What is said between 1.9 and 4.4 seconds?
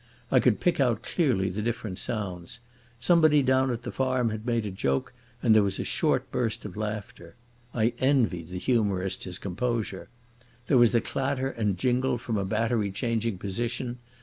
sounds. Somebody down at the farm